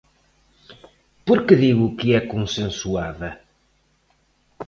[1.27, 3.29] ¿Por que digo que é consensuada?